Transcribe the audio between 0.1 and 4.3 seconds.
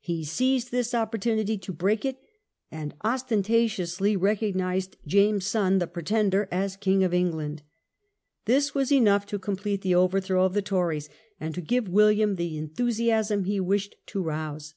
seized this opportunity to break it, and osten tatiously